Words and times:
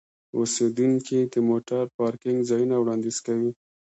اوسیدونکي 0.37 1.19
د 1.33 1.35
موټر 1.49 1.83
پارکینګ 1.97 2.39
ځایونه 2.49 2.75
وړاندیز 2.77 3.17
کوي. 3.25 3.51